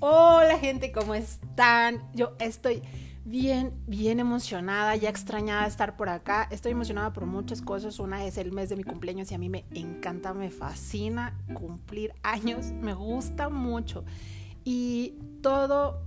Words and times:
Hola 0.00 0.58
gente, 0.58 0.92
¿cómo 0.92 1.14
están? 1.14 2.02
Yo 2.12 2.34
estoy 2.38 2.82
bien, 3.24 3.72
bien 3.86 4.20
emocionada, 4.20 4.94
ya 4.94 5.08
extrañada 5.08 5.62
de 5.62 5.68
estar 5.68 5.96
por 5.96 6.10
acá. 6.10 6.46
Estoy 6.50 6.72
emocionada 6.72 7.14
por 7.14 7.24
muchas 7.24 7.62
cosas. 7.62 7.98
Una 7.98 8.26
es 8.26 8.36
el 8.36 8.52
mes 8.52 8.68
de 8.68 8.76
mi 8.76 8.84
cumpleaños 8.84 9.32
y 9.32 9.34
a 9.34 9.38
mí 9.38 9.48
me 9.48 9.64
encanta, 9.74 10.34
me 10.34 10.50
fascina 10.50 11.34
cumplir 11.54 12.12
años, 12.22 12.72
me 12.72 12.92
gusta 12.92 13.48
mucho. 13.48 14.04
Y 14.64 15.14
todo 15.40 16.02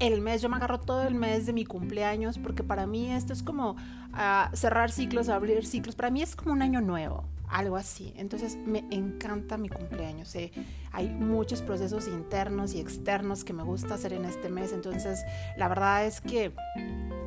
el 0.00 0.20
mes, 0.22 0.42
yo 0.42 0.48
me 0.48 0.56
agarro 0.56 0.80
todo 0.80 1.04
el 1.04 1.14
mes 1.14 1.46
de 1.46 1.52
mi 1.52 1.64
cumpleaños 1.64 2.36
porque 2.36 2.64
para 2.64 2.88
mí 2.88 3.12
esto 3.12 3.32
es 3.32 3.44
como 3.44 3.76
uh, 4.12 4.56
cerrar 4.56 4.90
ciclos, 4.90 5.28
abrir 5.28 5.64
ciclos. 5.64 5.94
Para 5.94 6.10
mí 6.10 6.20
es 6.20 6.34
como 6.34 6.52
un 6.52 6.62
año 6.62 6.80
nuevo 6.80 7.28
algo 7.50 7.76
así. 7.76 8.12
Entonces 8.16 8.56
me 8.56 8.84
encanta 8.90 9.56
mi 9.56 9.68
cumpleaños. 9.68 10.34
¿eh? 10.34 10.52
Hay 10.92 11.08
muchos 11.08 11.62
procesos 11.62 12.08
internos 12.08 12.74
y 12.74 12.80
externos 12.80 13.44
que 13.44 13.52
me 13.52 13.62
gusta 13.62 13.94
hacer 13.94 14.12
en 14.12 14.24
este 14.24 14.48
mes. 14.48 14.72
Entonces 14.72 15.24
la 15.56 15.68
verdad 15.68 16.06
es 16.06 16.20
que 16.20 16.52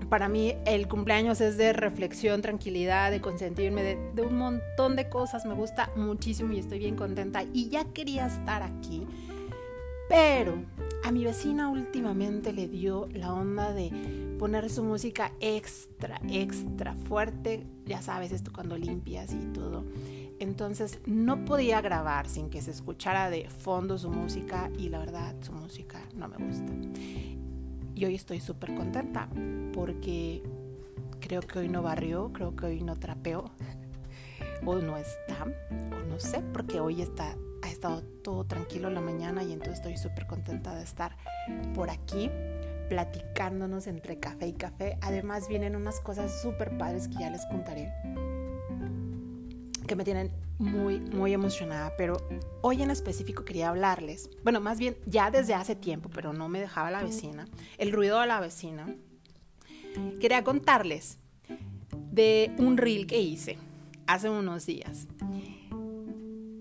para 0.10 0.30
mí 0.30 0.56
el 0.66 0.88
cumpleaños 0.88 1.42
es 1.42 1.58
de 1.58 1.74
reflexión, 1.74 2.42
tranquilidad, 2.42 3.12
de 3.12 3.22
consentirme, 3.22 3.84
de, 3.84 4.12
de 4.14 4.22
un 4.22 4.38
montón 4.38 4.96
de 4.96 5.10
cosas. 5.10 5.46
Me 5.46 5.54
gusta 5.54 5.90
muchísimo 5.96 6.54
y 6.54 6.60
estoy 6.60 6.80
bien 6.80 6.96
contenta. 6.96 7.44
Y 7.54 7.70
ya 7.70 7.86
quería 7.86 8.28
estar 8.28 8.64
aquí. 8.64 9.06
Pero 10.10 10.56
a 11.04 11.12
mi 11.12 11.24
vecina 11.24 11.70
últimamente 11.70 12.54
le 12.54 12.68
dio 12.68 13.08
la 13.14 13.34
onda 13.34 13.74
de 13.74 13.92
poner 14.40 14.70
su 14.70 14.84
música 14.84 15.32
extra, 15.40 16.20
extra 16.30 16.94
fuerte. 16.94 17.66
Ya 17.86 18.02
sabes, 18.02 18.32
esto 18.32 18.52
cuando 18.54 18.78
limpias 18.78 19.34
y 19.34 19.46
todo. 19.54 19.84
Entonces 20.40 21.00
no 21.06 21.46
podía 21.46 21.82
grabar 21.82 22.28
sin 22.28 22.50
que 22.50 22.62
se 22.62 22.72
escuchara 22.72 23.30
de 23.30 23.50
fondo 23.50 23.98
su 23.98 24.10
música 24.10 24.70
y 24.78 24.90
la 24.90 25.00
verdad 25.00 25.36
su 25.42 25.54
música 25.54 26.02
no 26.16 26.28
me 26.28 26.38
gusta. 26.38 26.74
Y 27.96 28.06
hoy 28.06 28.16
estoy 28.16 28.40
súper 28.40 28.74
contenta 28.76 29.30
porque 29.74 30.44
creo 31.20 31.42
que 31.42 31.60
hoy 31.60 31.70
no 31.70 31.82
barrió, 31.82 32.34
creo 32.34 32.56
que 32.56 32.66
hoy 32.66 32.82
no 32.82 32.96
trapeó 32.96 33.52
o 34.66 34.76
no 34.76 34.98
está 34.98 35.46
o 35.46 36.10
no 36.10 36.20
sé 36.20 36.42
porque 36.52 36.80
hoy 36.80 37.02
está 37.02 37.36
ha 37.64 37.70
estado 37.70 38.02
todo 38.24 38.44
tranquilo 38.44 38.90
la 38.90 39.00
mañana 39.00 39.44
y 39.44 39.54
entonces 39.54 39.76
estoy 39.76 39.98
súper 39.98 40.28
contenta 40.28 40.76
de 40.76 40.84
estar 40.84 41.16
por 41.74 41.90
aquí 41.90 42.30
platicándonos 42.90 43.88
entre 43.88 44.20
café 44.20 44.48
y 44.48 44.54
café. 44.54 44.98
Además 45.02 45.48
vienen 45.48 45.76
unas 45.76 46.00
cosas 46.00 46.42
súper 46.42 46.78
padres 46.78 47.08
que 47.08 47.16
ya 47.16 47.30
les 47.30 47.46
contaré 47.46 47.92
que 49.86 49.96
me 49.96 50.04
tienen 50.04 50.32
muy, 50.60 51.00
muy 51.00 51.34
emocionada, 51.34 51.94
pero 51.98 52.18
hoy 52.62 52.82
en 52.82 52.92
específico 52.92 53.44
quería 53.44 53.70
hablarles, 53.70 54.30
bueno, 54.44 54.62
más 54.62 54.80
bien 54.80 54.96
ya 55.06 55.32
desde 55.32 55.54
hace 55.54 55.76
tiempo, 55.76 56.10
pero 56.10 56.34
no 56.34 56.48
me 56.50 56.60
dejaba 56.60 56.92
la 56.92 57.04
vecina, 57.04 57.46
el 57.78 57.92
ruido 57.92 58.20
de 58.20 58.28
la 58.28 58.40
vecina. 58.40 58.88
Quería 60.20 60.44
contarles 60.44 61.18
de 62.12 62.54
un 62.58 62.78
reel 62.78 63.08
que 63.08 63.20
hice 63.20 63.58
hace 64.08 64.30
unos 64.30 64.66
días. 64.66 65.08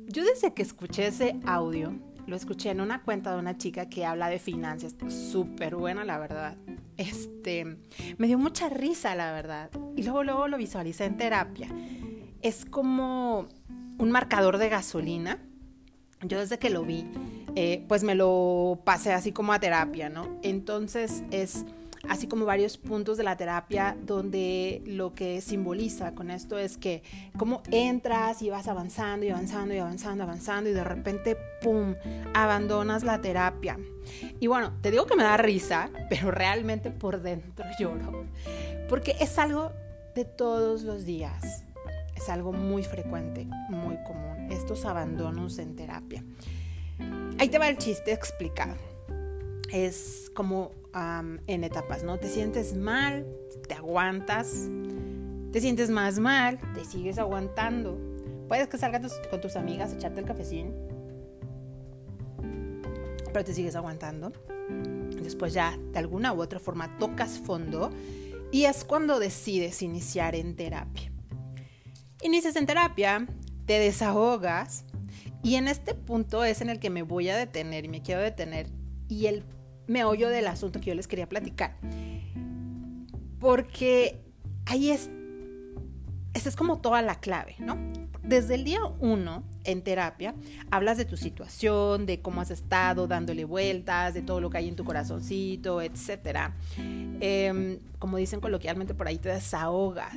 Yo 0.08 0.24
desde 0.24 0.52
que 0.52 0.62
escuché 0.62 1.06
ese 1.06 1.36
audio, 1.46 1.94
lo 2.26 2.36
escuché 2.36 2.70
en 2.70 2.80
una 2.80 3.02
cuenta 3.02 3.32
de 3.32 3.38
una 3.38 3.56
chica 3.56 3.88
que 3.88 4.04
habla 4.04 4.28
de 4.28 4.38
finanzas, 4.38 4.94
súper 5.08 5.76
buena 5.76 6.04
la 6.04 6.18
verdad. 6.18 6.56
Este, 6.96 7.78
me 8.18 8.26
dio 8.26 8.38
mucha 8.38 8.68
risa 8.68 9.14
la 9.14 9.32
verdad. 9.32 9.70
Y 9.96 10.02
luego 10.02 10.24
luego 10.24 10.48
lo 10.48 10.56
visualicé 10.56 11.04
en 11.04 11.16
terapia. 11.16 11.68
Es 12.42 12.64
como 12.64 13.48
un 13.98 14.10
marcador 14.10 14.58
de 14.58 14.68
gasolina. 14.68 15.38
Yo 16.22 16.38
desde 16.38 16.58
que 16.58 16.70
lo 16.70 16.84
vi, 16.84 17.04
eh, 17.56 17.84
pues 17.88 18.04
me 18.04 18.14
lo 18.14 18.80
pasé 18.84 19.12
así 19.12 19.32
como 19.32 19.52
a 19.52 19.58
terapia, 19.58 20.08
¿no? 20.08 20.38
Entonces 20.42 21.24
es 21.30 21.64
así 22.08 22.26
como 22.26 22.44
varios 22.44 22.78
puntos 22.78 23.16
de 23.16 23.24
la 23.24 23.36
terapia 23.36 23.96
donde 24.04 24.82
lo 24.86 25.14
que 25.14 25.40
simboliza 25.40 26.14
con 26.14 26.30
esto 26.30 26.58
es 26.58 26.76
que 26.76 27.02
como 27.38 27.62
entras 27.70 28.42
y 28.42 28.50
vas 28.50 28.68
avanzando 28.68 29.26
y 29.26 29.30
avanzando 29.30 29.74
y 29.74 29.78
avanzando, 29.78 30.24
avanzando 30.24 30.70
y 30.70 30.72
de 30.72 30.84
repente, 30.84 31.36
¡pum!, 31.62 31.94
abandonas 32.34 33.04
la 33.04 33.20
terapia. 33.20 33.78
Y 34.40 34.46
bueno, 34.46 34.72
te 34.80 34.90
digo 34.90 35.06
que 35.06 35.16
me 35.16 35.22
da 35.22 35.36
risa, 35.36 35.90
pero 36.08 36.30
realmente 36.30 36.90
por 36.90 37.22
dentro 37.22 37.64
lloro, 37.78 38.26
porque 38.88 39.16
es 39.20 39.38
algo 39.38 39.72
de 40.14 40.24
todos 40.24 40.82
los 40.82 41.04
días, 41.04 41.64
es 42.14 42.28
algo 42.28 42.52
muy 42.52 42.82
frecuente, 42.82 43.46
muy 43.68 43.96
común, 44.04 44.50
estos 44.50 44.84
abandonos 44.84 45.58
en 45.58 45.76
terapia. 45.76 46.24
Ahí 47.38 47.48
te 47.48 47.58
va 47.58 47.68
el 47.68 47.78
chiste 47.78 48.12
explicado. 48.12 48.91
Es 49.72 50.30
como 50.34 50.70
en 51.46 51.64
etapas, 51.64 52.04
¿no? 52.04 52.18
Te 52.18 52.28
sientes 52.28 52.76
mal, 52.76 53.26
te 53.66 53.74
aguantas, 53.74 54.68
te 55.50 55.60
sientes 55.60 55.88
más 55.90 56.18
mal, 56.18 56.58
te 56.74 56.84
sigues 56.84 57.18
aguantando. 57.18 57.98
Puedes 58.48 58.68
que 58.68 58.76
salgas 58.76 59.18
con 59.30 59.40
tus 59.40 59.56
amigas, 59.56 59.94
echarte 59.94 60.20
el 60.20 60.26
cafecín, 60.26 60.74
pero 63.32 63.44
te 63.44 63.54
sigues 63.54 63.74
aguantando. 63.74 64.32
Después 65.22 65.54
ya 65.54 65.78
de 65.92 65.98
alguna 65.98 66.34
u 66.34 66.42
otra 66.42 66.58
forma 66.58 66.98
tocas 66.98 67.38
fondo 67.38 67.90
y 68.50 68.64
es 68.64 68.84
cuando 68.84 69.18
decides 69.18 69.80
iniciar 69.80 70.34
en 70.34 70.54
terapia. 70.54 71.10
Inicias 72.22 72.56
en 72.56 72.66
terapia, 72.66 73.26
te 73.64 73.78
desahogas 73.78 74.84
y 75.42 75.54
en 75.54 75.68
este 75.68 75.94
punto 75.94 76.44
es 76.44 76.60
en 76.60 76.68
el 76.68 76.78
que 76.78 76.90
me 76.90 77.02
voy 77.02 77.30
a 77.30 77.36
detener 77.36 77.86
y 77.86 77.88
me 77.88 78.02
quiero 78.02 78.20
detener 78.20 78.68
y 79.08 79.26
el 79.26 79.44
meollo 79.86 80.28
del 80.28 80.46
asunto 80.46 80.80
que 80.80 80.90
yo 80.90 80.94
les 80.94 81.08
quería 81.08 81.28
platicar. 81.28 81.76
Porque 83.38 84.20
ahí 84.66 84.90
es, 84.90 85.10
esa 86.34 86.48
es 86.48 86.56
como 86.56 86.80
toda 86.80 87.02
la 87.02 87.20
clave, 87.20 87.56
¿no? 87.58 87.76
Desde 88.22 88.54
el 88.54 88.62
día 88.62 88.80
uno 89.00 89.42
en 89.64 89.82
terapia 89.82 90.34
hablas 90.70 90.96
de 90.96 91.04
tu 91.04 91.16
situación, 91.16 92.06
de 92.06 92.20
cómo 92.20 92.40
has 92.40 92.52
estado 92.52 93.08
dándole 93.08 93.44
vueltas, 93.44 94.14
de 94.14 94.22
todo 94.22 94.40
lo 94.40 94.48
que 94.48 94.58
hay 94.58 94.68
en 94.68 94.76
tu 94.76 94.84
corazoncito, 94.84 95.82
etc. 95.82 96.52
Em, 96.78 97.78
como 97.98 98.16
dicen 98.18 98.40
coloquialmente 98.40 98.94
por 98.94 99.08
ahí, 99.08 99.18
te 99.18 99.28
desahogas. 99.28 100.16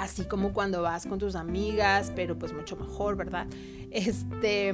Así 0.00 0.24
como 0.24 0.52
cuando 0.52 0.82
vas 0.82 1.06
con 1.06 1.18
tus 1.18 1.36
amigas, 1.36 2.12
pero 2.16 2.36
pues 2.38 2.52
mucho 2.52 2.76
mejor, 2.76 3.16
¿verdad? 3.16 3.46
Este 3.92 4.72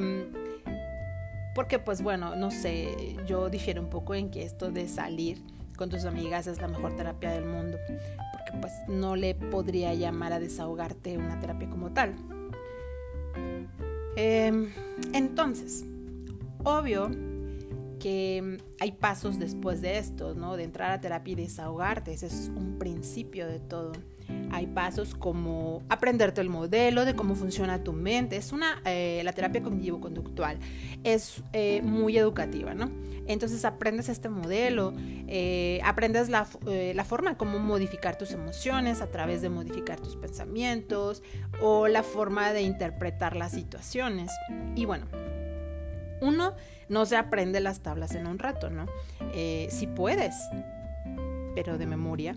porque 1.57 1.79
pues 1.79 2.03
bueno, 2.03 2.37
no 2.37 2.51
sé, 2.51 3.17
yo 3.27 3.49
difiero 3.49 3.81
un 3.81 3.89
poco 3.89 4.15
en 4.15 4.31
que 4.31 4.43
esto 4.43 4.71
de 4.71 4.87
salir 4.89 5.43
con 5.79 5.89
tus 5.89 6.05
amigas 6.05 6.47
es 6.47 6.61
la 6.61 6.69
mejor 6.69 6.95
terapia 6.97 7.31
del 7.31 7.47
mundo, 7.47 7.79
porque 7.89 8.53
pues 8.61 8.75
no 8.89 9.17
le 9.17 9.35
podría 9.35 9.95
llamar 9.95 10.35
a 10.35 10.39
desahogarte 10.39 11.17
una 11.17 11.41
terapia 11.41 11.71
como 11.71 11.93
tal. 11.95 12.15
Em, 14.17 14.71
entonces, 15.15 15.87
obvio 16.63 17.11
que 18.01 18.59
hay 18.79 18.93
pasos 18.93 19.39
después 19.39 19.81
de 19.81 19.97
esto, 19.97 20.35
¿no? 20.35 20.59
De 20.59 20.65
entrar 20.65 20.91
a 20.91 21.01
terapia 21.01 21.33
y 21.33 21.37
desahogarte, 21.37 22.13
ese 22.13 22.27
es 22.27 22.53
un 22.55 22.79
principio 22.79 23.47
de 23.47 23.61
todo. 23.61 23.93
Hay 24.57 24.69
pasos 24.69 25.15
como 25.15 25.83
aprenderte 25.91 26.41
el 26.41 26.49
modelo 26.49 27.05
de 27.05 27.15
cómo 27.15 27.35
funciona 27.35 27.85
tu 27.85 27.93
mente. 27.93 28.39
Es 28.39 28.53
una, 28.53 28.81
eh, 28.87 29.21
la 29.23 29.35
terapia 29.35 29.63
cognitivo-conductual 29.63 30.59
es 31.05 31.43
eh, 31.53 31.83
muy 31.83 32.17
educativa, 32.17 32.73
¿no? 32.73 32.91
Entonces 33.27 33.67
aprendes 33.67 34.09
este 34.09 34.31
modelo, 34.31 34.95
eh, 35.29 35.79
aprendes 35.85 36.31
la, 36.31 36.49
la 36.65 37.05
forma 37.05 37.33
de 37.33 37.37
cómo 37.37 37.59
modificar 37.59 38.17
tus 38.17 38.33
emociones 38.33 39.03
a 39.03 39.11
través 39.11 39.43
de 39.43 39.51
modificar 39.51 40.01
tus 40.01 40.17
pensamientos 40.17 41.23
o 41.61 41.87
la 41.87 42.03
forma 42.03 42.55
de 42.55 42.63
interpretar 42.63 43.37
las 43.37 43.53
situaciones. 43.53 44.31
Y 44.75 44.87
bueno, 44.87 45.05
uno 46.23 46.55
no 46.89 47.05
se 47.05 47.19
aprende 47.19 47.61
las 47.61 47.81
tablas 47.81 48.15
en 48.15 48.27
un 48.27 48.39
rato, 48.39 48.71
¿no? 48.71 48.87
si 49.69 49.87
puedes, 49.87 50.35
pero 51.55 51.77
de 51.77 51.85
memoria 51.85 52.35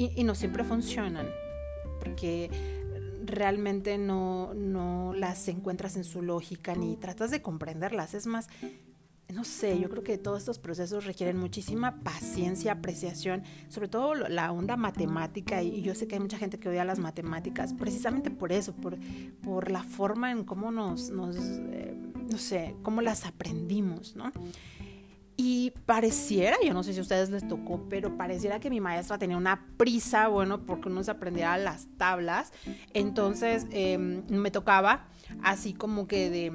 y, 0.00 0.24
no 0.24 0.34
siempre 0.34 0.64
funcionan, 0.64 1.28
porque 1.98 2.50
realmente 3.24 3.98
no, 3.98 4.54
no 4.54 5.12
las 5.14 5.46
encuentras 5.48 5.96
en 5.96 6.04
su 6.04 6.22
lógica 6.22 6.74
ni 6.74 6.96
tratas 6.96 7.30
de 7.30 7.42
comprenderlas. 7.42 8.14
Es 8.14 8.26
más, 8.26 8.48
no 9.32 9.44
sé, 9.44 9.78
yo 9.78 9.90
creo 9.90 10.02
que 10.02 10.16
todos 10.16 10.38
estos 10.38 10.58
procesos 10.58 11.04
requieren 11.04 11.36
muchísima 11.36 12.00
paciencia, 12.00 12.72
apreciación, 12.72 13.42
sobre 13.68 13.88
todo 13.88 14.14
la 14.14 14.50
onda 14.52 14.76
matemática, 14.76 15.62
y 15.62 15.82
yo 15.82 15.94
sé 15.94 16.08
que 16.08 16.14
hay 16.14 16.20
mucha 16.20 16.38
gente 16.38 16.58
que 16.58 16.70
odia 16.70 16.84
las 16.84 16.98
matemáticas, 16.98 17.74
precisamente 17.74 18.30
por 18.30 18.52
eso, 18.52 18.72
por, 18.72 18.98
por 19.42 19.70
la 19.70 19.82
forma 19.82 20.30
en 20.32 20.44
cómo 20.44 20.72
nos, 20.72 21.10
eh, 21.10 21.94
no 22.30 22.38
sé, 22.38 22.74
cómo 22.82 23.02
las 23.02 23.26
aprendimos, 23.26 24.16
¿no? 24.16 24.32
Y 25.42 25.72
pareciera, 25.86 26.58
yo 26.62 26.74
no 26.74 26.82
sé 26.82 26.92
si 26.92 26.98
a 26.98 27.02
ustedes 27.02 27.30
les 27.30 27.48
tocó, 27.48 27.86
pero 27.88 28.18
pareciera 28.18 28.60
que 28.60 28.68
mi 28.68 28.78
maestra 28.78 29.16
tenía 29.16 29.38
una 29.38 29.64
prisa, 29.78 30.28
bueno, 30.28 30.66
porque 30.66 30.90
uno 30.90 31.02
se 31.02 31.12
aprendiera 31.12 31.56
las 31.56 31.86
tablas. 31.96 32.52
Entonces 32.92 33.66
em, 33.70 34.22
me 34.28 34.50
tocaba 34.50 35.08
así 35.42 35.72
como 35.72 36.06
que 36.06 36.28
de, 36.28 36.52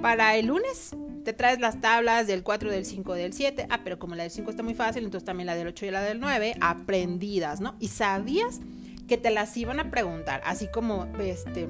para 0.00 0.36
el 0.36 0.46
lunes 0.46 0.96
te 1.22 1.34
traes 1.34 1.60
las 1.60 1.82
tablas 1.82 2.26
del 2.26 2.42
4, 2.42 2.70
del 2.70 2.86
5, 2.86 3.12
del 3.12 3.34
7. 3.34 3.66
Ah, 3.68 3.80
pero 3.84 3.98
como 3.98 4.14
la 4.14 4.22
del 4.22 4.32
5 4.32 4.48
está 4.48 4.62
muy 4.62 4.72
fácil, 4.72 5.04
entonces 5.04 5.26
también 5.26 5.48
la 5.48 5.54
del 5.54 5.66
8 5.66 5.84
y 5.84 5.90
la 5.90 6.00
del 6.00 6.18
9, 6.18 6.54
aprendidas, 6.62 7.60
¿no? 7.60 7.76
Y 7.78 7.88
sabías 7.88 8.60
que 9.06 9.18
te 9.18 9.28
las 9.28 9.54
iban 9.58 9.78
a 9.80 9.90
preguntar, 9.90 10.40
así 10.46 10.66
como 10.66 11.08
este, 11.20 11.68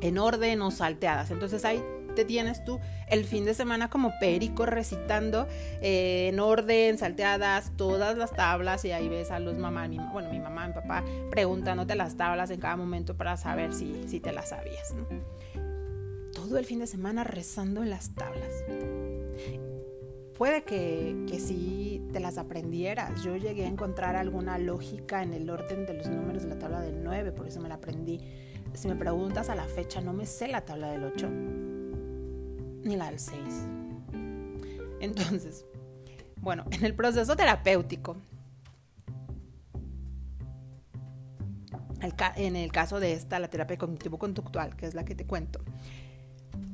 en 0.00 0.18
orden 0.18 0.62
o 0.62 0.70
salteadas. 0.70 1.32
Entonces 1.32 1.64
ahí 1.64 1.82
tienes 2.24 2.64
tú 2.64 2.80
el 3.08 3.24
fin 3.24 3.44
de 3.44 3.54
semana 3.54 3.90
como 3.90 4.12
perico 4.20 4.66
recitando 4.66 5.46
eh, 5.80 6.28
en 6.32 6.40
orden, 6.40 6.98
salteadas, 6.98 7.72
todas 7.76 8.16
las 8.16 8.32
tablas 8.32 8.84
y 8.84 8.92
ahí 8.92 9.08
ves 9.08 9.30
a 9.30 9.40
los 9.40 9.56
mamás, 9.56 9.90
bueno, 10.12 10.30
mi 10.30 10.38
mamá, 10.38 10.66
mi 10.66 10.74
papá, 10.74 11.04
preguntándote 11.30 11.94
las 11.94 12.16
tablas 12.16 12.50
en 12.50 12.60
cada 12.60 12.76
momento 12.76 13.16
para 13.16 13.36
saber 13.36 13.72
si, 13.72 14.08
si 14.08 14.20
te 14.20 14.32
las 14.32 14.50
sabías. 14.50 14.94
Todo 16.32 16.58
el 16.58 16.64
fin 16.64 16.78
de 16.78 16.86
semana 16.86 17.24
rezando 17.24 17.82
en 17.82 17.90
las 17.90 18.14
tablas. 18.14 18.64
Puede 20.36 20.62
que, 20.62 21.26
que 21.28 21.38
sí 21.38 22.02
te 22.12 22.20
las 22.20 22.38
aprendieras. 22.38 23.22
Yo 23.22 23.36
llegué 23.36 23.64
a 23.64 23.68
encontrar 23.68 24.16
alguna 24.16 24.56
lógica 24.58 25.22
en 25.22 25.34
el 25.34 25.50
orden 25.50 25.84
de 25.84 25.94
los 25.94 26.08
números 26.08 26.44
de 26.44 26.48
la 26.48 26.58
tabla 26.58 26.80
del 26.80 27.04
9, 27.04 27.32
por 27.32 27.46
eso 27.46 27.60
me 27.60 27.68
la 27.68 27.74
aprendí. 27.74 28.20
Si 28.74 28.88
me 28.88 28.96
preguntas 28.96 29.50
a 29.50 29.54
la 29.54 29.64
fecha, 29.64 30.00
no 30.00 30.12
me 30.12 30.26
sé 30.26 30.48
la 30.48 30.64
tabla 30.64 30.92
del 30.92 31.04
8 31.04 31.69
ni 32.84 32.96
la 32.96 33.06
del 33.06 33.18
6. 33.18 33.38
Entonces, 35.00 35.64
bueno, 36.40 36.64
en 36.70 36.84
el 36.84 36.94
proceso 36.94 37.36
terapéutico, 37.36 38.16
en 42.36 42.56
el 42.56 42.72
caso 42.72 43.00
de 43.00 43.12
esta, 43.12 43.38
la 43.38 43.48
terapia 43.48 43.76
cognitivo-conductual, 43.76 44.76
que 44.76 44.86
es 44.86 44.94
la 44.94 45.04
que 45.04 45.14
te 45.14 45.26
cuento, 45.26 45.60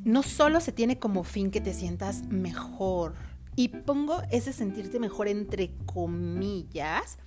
no 0.04 0.22
solo 0.22 0.60
se 0.60 0.72
tiene 0.72 0.98
como 0.98 1.24
fin 1.24 1.50
que 1.50 1.60
te 1.60 1.74
sientas 1.74 2.22
mejor, 2.24 3.14
y 3.56 3.68
pongo 3.68 4.22
ese 4.30 4.52
sentirte 4.52 5.00
mejor 5.00 5.28
entre 5.28 5.74
comillas, 5.86 7.18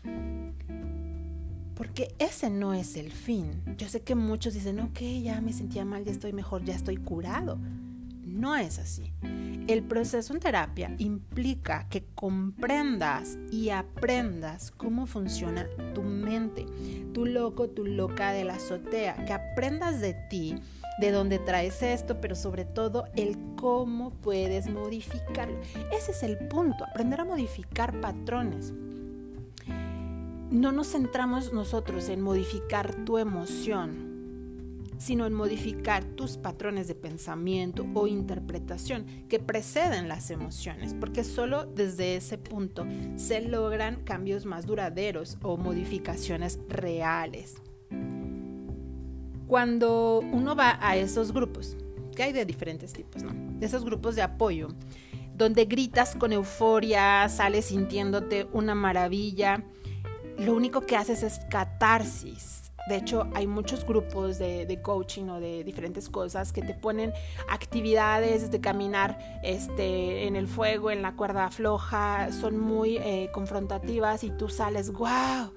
porque 1.76 2.14
ese 2.20 2.50
no 2.50 2.74
es 2.74 2.96
el 2.98 3.12
fin. 3.12 3.64
Yo 3.78 3.90
sé 3.90 4.02
que 4.02 4.14
muchos 4.14 4.54
dicen, 4.54 4.80
ok, 4.80 5.00
ya 5.24 5.42
me 5.42 5.54
sentía 5.54 5.86
mal, 5.86 6.06
ya 6.06 6.12
estoy 6.12 6.32
mejor, 6.32 6.64
ya 6.64 6.76
estoy 6.76 6.98
curado. 6.98 7.58
No 8.30 8.56
es 8.56 8.80
así. 8.80 9.12
El 9.68 9.84
proceso 9.84 10.34
en 10.34 10.40
terapia 10.40 10.96
implica 10.98 11.88
que 11.90 12.04
comprendas 12.16 13.38
y 13.52 13.70
aprendas 13.70 14.72
cómo 14.72 15.06
funciona 15.06 15.68
tu 15.94 16.02
mente, 16.02 16.66
tu 17.14 17.26
loco, 17.26 17.70
tu 17.70 17.86
loca 17.86 18.32
de 18.32 18.46
la 18.46 18.56
azotea, 18.56 19.26
que 19.26 19.34
aprendas 19.34 20.00
de 20.00 20.16
ti, 20.30 20.56
de 21.00 21.12
dónde 21.12 21.38
traes 21.40 21.84
esto, 21.84 22.20
pero 22.20 22.36
sobre 22.36 22.66
todo 22.66 23.06
el 23.16 23.38
cómo 23.56 24.12
puedes 24.12 24.70
modificarlo. 24.70 25.60
Ese 25.92 26.12
es 26.12 26.24
el 26.24 26.38
punto, 26.48 26.86
aprender 26.86 27.22
a 27.22 27.26
modificar 27.26 28.00
patrones. 28.02 28.74
No 30.50 30.72
nos 30.72 30.92
centramos 30.92 31.54
nosotros 31.54 32.10
en 32.10 32.22
modificar 32.22 32.96
tu 33.06 33.20
emoción, 33.20 34.09
sino 35.00 35.26
en 35.26 35.34
modificar 35.34 36.04
tus 36.04 36.38
patrones 36.38 36.88
de 36.88 36.94
pensamiento 36.94 37.88
o 37.96 38.06
interpretación 38.06 39.06
que 39.30 39.40
preceden 39.40 40.08
las 40.08 40.30
emociones, 40.30 40.94
porque 40.94 41.24
solo 41.24 41.66
desde 41.66 42.18
ese 42.18 42.38
punto 42.38 42.86
se 43.16 43.42
logran 43.42 44.04
cambios 44.04 44.46
más 44.46 44.68
duraderos 44.68 45.38
o 45.42 45.58
modificaciones 45.58 46.60
reales. 46.68 47.56
Cuando 49.48 50.20
uno 50.20 50.56
va 50.56 50.78
a 50.82 50.98
esos 50.98 51.32
grupos, 51.32 51.76
que 52.16 52.24
hay 52.24 52.34
de 52.34 52.46
diferentes 52.46 52.92
tipos, 52.92 53.24
¿no? 53.24 53.32
De 53.58 53.66
esos 53.66 53.86
grupos 53.86 54.16
de 54.16 54.22
apoyo, 54.22 54.68
donde 55.34 55.64
gritas 55.64 56.16
con 56.16 56.34
euforia, 56.34 57.28
sales 57.30 57.66
sintiéndote 57.66 58.48
una 58.52 58.76
maravilla, 58.76 59.64
lo 60.38 60.54
único 60.54 60.82
que 60.82 60.98
haces 60.98 61.24
es 61.24 61.40
catarsis, 61.50 62.69
de 62.90 62.96
hecho, 62.96 63.28
hay 63.36 63.46
muchos 63.46 63.86
grupos 63.86 64.40
de, 64.40 64.80
coaching 64.82 65.30
o 65.30 65.40
de 65.40 65.64
diferentes 65.64 66.10
cosas 66.10 66.52
que 66.52 66.64
te 66.64 66.74
ponen 66.74 67.14
actividades 67.48 68.50
de 68.50 68.60
caminar 68.60 69.20
este, 69.44 70.26
en 70.26 70.36
el 70.36 70.48
fuego, 70.48 70.90
en 70.90 71.04
la 71.04 71.16
cuerda 71.16 71.50
floja, 71.52 72.32
son 72.32 72.58
muy 72.58 72.98
eh, 72.98 73.30
confrontativas 73.32 74.24
y 74.24 74.32
tú 74.32 74.50
sales, 74.50 74.92
wow, 74.92 75.54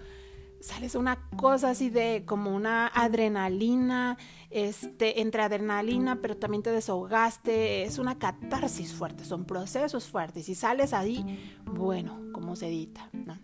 sales 0.60 0.94
una 0.94 1.26
cosa 1.36 1.70
así 1.70 1.88
de 1.88 2.24
como 2.26 2.54
una 2.54 2.88
adrenalina, 2.88 4.18
este, 4.50 5.22
entre 5.22 5.40
adrenalina, 5.40 6.20
pero 6.20 6.36
también 6.36 6.62
te 6.62 6.70
desahogaste, 6.70 7.84
es 7.84 7.98
una 7.98 8.18
catarsis 8.18 8.92
fuerte, 8.92 9.24
son 9.24 9.46
procesos 9.46 10.06
fuertes 10.06 10.50
y 10.50 10.54
sales 10.54 10.92
ahí, 10.92 11.58
bueno, 11.64 12.20
como 12.32 12.56
se 12.56 12.68
edita, 12.68 13.08
¿no? 13.14 13.38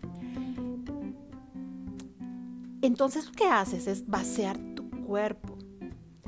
Entonces 2.81 3.25
lo 3.25 3.31
que 3.33 3.45
haces 3.45 3.87
es 3.87 4.07
vaciar 4.07 4.57
tu 4.75 4.89
cuerpo 4.89 5.57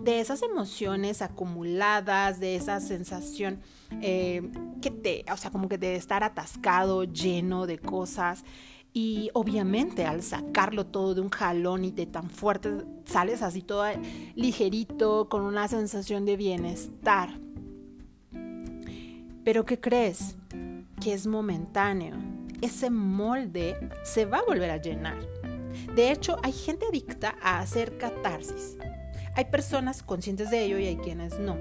de 0.03 0.19
esas 0.19 0.42
emociones 0.42 1.21
acumuladas, 1.21 2.39
de 2.39 2.56
esa 2.56 2.80
sensación 2.80 3.62
eh, 4.01 4.50
que 4.81 4.89
te, 4.89 5.25
o 5.31 5.38
sea, 5.38 5.51
como 5.51 5.69
que 5.69 5.77
de 5.77 5.95
estar 5.95 6.24
atascado, 6.24 7.03
lleno 7.03 7.68
de 7.68 7.77
cosas. 7.77 8.44
Y 8.94 9.30
obviamente 9.33 10.06
al 10.06 10.21
sacarlo 10.21 10.86
todo 10.86 11.15
de 11.15 11.21
un 11.21 11.30
jalón 11.30 11.86
y 11.86 11.92
de 11.92 12.07
tan 12.07 12.30
fuerte, 12.30 12.83
sales 13.06 13.42
así 13.42 13.62
todo 13.62 13.86
ligerito, 14.36 15.30
con 15.30 15.44
una 15.44 15.68
sensación 15.68 16.25
de 16.25 16.36
bienestar. 16.36 17.39
Pero 19.45 19.65
¿qué 19.65 19.80
crees? 19.80 20.36
Que 21.00 21.13
es 21.13 21.25
momentáneo. 21.25 22.18
Ese 22.62 22.89
molde 22.89 23.75
se 24.04 24.25
va 24.25 24.39
a 24.39 24.44
volver 24.44 24.69
a 24.69 24.77
llenar. 24.77 25.18
De 25.95 26.12
hecho, 26.12 26.38
hay 26.44 26.51
gente 26.51 26.85
adicta 26.88 27.35
a 27.41 27.59
hacer 27.59 27.97
catarsis. 27.97 28.77
Hay 29.35 29.45
personas 29.45 30.03
conscientes 30.03 30.51
de 30.51 30.63
ello 30.63 30.77
y 30.77 30.88
hay 30.88 30.97
quienes 30.97 31.39
no. 31.39 31.57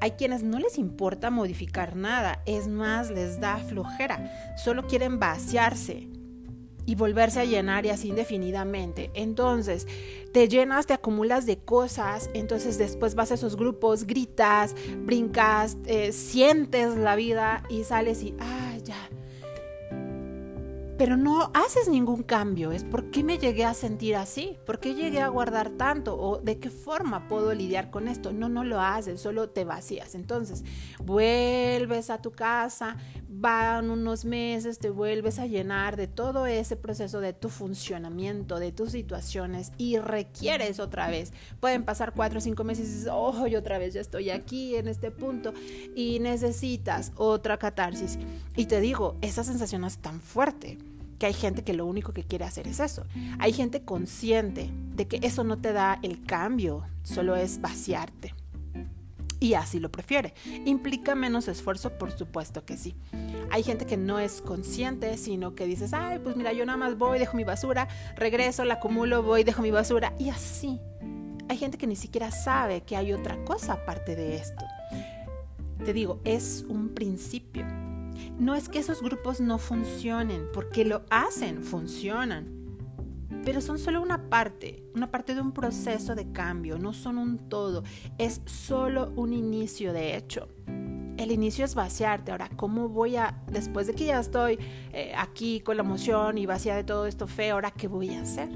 Hay 0.00 0.12
quienes 0.12 0.42
no 0.42 0.58
les 0.58 0.78
importa 0.78 1.30
modificar 1.30 1.96
nada, 1.96 2.40
es 2.46 2.68
más, 2.68 3.10
les 3.10 3.40
da 3.40 3.56
flojera, 3.56 4.56
solo 4.56 4.86
quieren 4.86 5.18
vaciarse 5.18 6.08
y 6.88 6.94
volverse 6.94 7.40
a 7.40 7.44
llenar 7.44 7.84
y 7.84 7.90
así 7.90 8.08
indefinidamente. 8.08 9.10
Entonces, 9.14 9.86
te 10.32 10.48
llenas, 10.48 10.86
te 10.86 10.94
acumulas 10.94 11.44
de 11.46 11.58
cosas, 11.58 12.30
entonces 12.32 12.78
después 12.78 13.14
vas 13.14 13.30
a 13.30 13.34
esos 13.34 13.56
grupos, 13.56 14.06
gritas, 14.06 14.74
brincas, 15.04 15.76
eh, 15.84 16.12
sientes 16.12 16.96
la 16.96 17.14
vida 17.16 17.62
y 17.68 17.84
sales 17.84 18.22
y, 18.22 18.34
ah, 18.40 18.76
ya, 18.84 19.10
pero 20.98 21.16
no 21.16 21.52
haces 21.54 21.88
ningún 21.88 22.24
cambio. 22.24 22.72
Es 22.72 22.82
por 22.82 23.10
qué 23.10 23.22
me 23.22 23.38
llegué 23.38 23.64
a 23.64 23.72
sentir 23.72 24.16
así, 24.16 24.58
por 24.66 24.80
qué 24.80 24.94
llegué 24.94 25.20
a 25.20 25.28
guardar 25.28 25.70
tanto 25.70 26.20
o 26.20 26.38
de 26.38 26.58
qué 26.58 26.70
forma 26.70 27.28
puedo 27.28 27.54
lidiar 27.54 27.90
con 27.90 28.08
esto. 28.08 28.32
No, 28.32 28.48
no 28.48 28.64
lo 28.64 28.80
haces, 28.80 29.20
solo 29.20 29.48
te 29.48 29.64
vacías. 29.64 30.16
Entonces, 30.16 30.64
vuelves 31.04 32.10
a 32.10 32.20
tu 32.20 32.32
casa, 32.32 32.96
van 33.28 33.90
unos 33.90 34.24
meses, 34.24 34.80
te 34.80 34.90
vuelves 34.90 35.38
a 35.38 35.46
llenar 35.46 35.96
de 35.96 36.08
todo 36.08 36.46
ese 36.46 36.74
proceso 36.74 37.20
de 37.20 37.32
tu 37.32 37.48
funcionamiento, 37.48 38.58
de 38.58 38.72
tus 38.72 38.90
situaciones 38.90 39.70
y 39.78 39.98
requieres 39.98 40.80
otra 40.80 41.08
vez. 41.08 41.32
Pueden 41.60 41.84
pasar 41.84 42.12
cuatro 42.12 42.38
o 42.38 42.42
cinco 42.42 42.64
meses 42.64 42.88
y 42.88 42.92
dices, 42.92 43.08
oh, 43.12 43.46
yo 43.46 43.60
otra 43.60 43.78
vez 43.78 43.94
ya 43.94 44.00
estoy 44.00 44.30
aquí 44.30 44.74
en 44.74 44.88
este 44.88 45.12
punto 45.12 45.54
y 45.94 46.18
necesitas 46.18 47.12
otra 47.14 47.56
catarsis. 47.56 48.18
Y 48.56 48.66
te 48.66 48.80
digo, 48.80 49.16
esa 49.20 49.44
sensación 49.44 49.84
es 49.84 49.98
tan 49.98 50.20
fuerte 50.20 50.76
que 51.18 51.26
hay 51.26 51.34
gente 51.34 51.64
que 51.64 51.74
lo 51.74 51.86
único 51.86 52.12
que 52.12 52.24
quiere 52.24 52.44
hacer 52.44 52.68
es 52.68 52.80
eso. 52.80 53.04
Hay 53.38 53.52
gente 53.52 53.82
consciente 53.82 54.70
de 54.94 55.08
que 55.08 55.20
eso 55.22 55.44
no 55.44 55.58
te 55.58 55.72
da 55.72 55.98
el 56.02 56.24
cambio, 56.24 56.84
solo 57.02 57.36
es 57.36 57.60
vaciarte. 57.60 58.34
Y 59.40 59.54
así 59.54 59.78
lo 59.78 59.90
prefiere. 59.90 60.34
¿Implica 60.64 61.14
menos 61.14 61.46
esfuerzo? 61.46 61.96
Por 61.96 62.10
supuesto 62.10 62.64
que 62.64 62.76
sí. 62.76 62.96
Hay 63.50 63.62
gente 63.62 63.86
que 63.86 63.96
no 63.96 64.18
es 64.18 64.40
consciente, 64.40 65.16
sino 65.16 65.54
que 65.54 65.64
dices, 65.64 65.92
ay, 65.92 66.18
pues 66.18 66.36
mira, 66.36 66.52
yo 66.52 66.66
nada 66.66 66.78
más 66.78 66.98
voy, 66.98 67.20
dejo 67.20 67.36
mi 67.36 67.44
basura, 67.44 67.88
regreso, 68.16 68.64
la 68.64 68.74
acumulo, 68.74 69.22
voy, 69.22 69.44
dejo 69.44 69.62
mi 69.62 69.70
basura. 69.70 70.12
Y 70.18 70.30
así. 70.30 70.80
Hay 71.48 71.56
gente 71.56 71.78
que 71.78 71.86
ni 71.86 71.96
siquiera 71.96 72.30
sabe 72.30 72.82
que 72.82 72.96
hay 72.96 73.12
otra 73.12 73.42
cosa 73.44 73.74
aparte 73.74 74.16
de 74.16 74.36
esto. 74.36 74.64
Te 75.84 75.92
digo, 75.92 76.20
es 76.24 76.64
un 76.68 76.90
principio 76.90 77.64
no 78.38 78.54
es 78.54 78.68
que 78.68 78.78
esos 78.78 79.02
grupos 79.02 79.40
no 79.40 79.58
funcionen, 79.58 80.46
porque 80.52 80.84
lo 80.84 81.02
hacen, 81.10 81.62
funcionan, 81.62 82.58
pero 83.44 83.60
son 83.60 83.78
solo 83.78 84.00
una 84.02 84.28
parte, 84.28 84.82
una 84.94 85.10
parte 85.10 85.34
de 85.34 85.40
un 85.40 85.52
proceso 85.52 86.14
de 86.14 86.30
cambio, 86.32 86.78
no 86.78 86.92
son 86.92 87.18
un 87.18 87.48
todo, 87.48 87.82
es 88.18 88.40
solo 88.46 89.12
un 89.16 89.32
inicio 89.32 89.92
de 89.92 90.16
hecho. 90.16 90.48
El 91.16 91.32
inicio 91.32 91.64
es 91.64 91.74
vaciarte. 91.74 92.30
Ahora, 92.30 92.48
¿cómo 92.54 92.88
voy 92.88 93.16
a, 93.16 93.42
después 93.50 93.88
de 93.88 93.94
que 93.94 94.04
ya 94.04 94.20
estoy 94.20 94.56
eh, 94.92 95.12
aquí 95.16 95.60
con 95.60 95.76
la 95.76 95.82
emoción 95.82 96.38
y 96.38 96.46
vacía 96.46 96.76
de 96.76 96.84
todo 96.84 97.06
esto 97.06 97.26
feo, 97.26 97.56
ahora 97.56 97.72
qué 97.72 97.88
voy 97.88 98.14
a 98.14 98.22
hacer? 98.22 98.48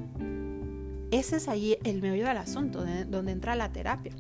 Ese 1.11 1.37
es 1.37 1.49
ahí 1.49 1.77
el 1.83 2.01
meollo 2.01 2.27
del 2.27 2.37
asunto, 2.37 2.85
donde 3.09 3.33
entra 3.33 3.57
la 3.57 3.73
terapia. 3.73 4.12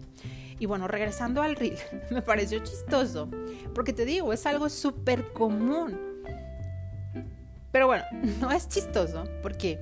Y 0.62 0.66
bueno, 0.66 0.86
regresando 0.86 1.42
al 1.42 1.56
reel, 1.56 1.76
me 2.12 2.22
pareció 2.22 2.60
chistoso, 2.60 3.28
porque 3.74 3.92
te 3.92 4.04
digo, 4.04 4.32
es 4.32 4.46
algo 4.46 4.68
súper 4.68 5.32
común. 5.32 5.98
Pero 7.72 7.88
bueno, 7.88 8.04
no 8.40 8.52
es 8.52 8.68
chistoso, 8.68 9.24
porque 9.42 9.80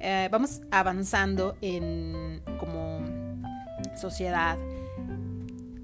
eh, 0.00 0.28
vamos 0.32 0.62
avanzando 0.72 1.56
en 1.60 2.42
como 2.58 3.04
sociedad 3.96 4.58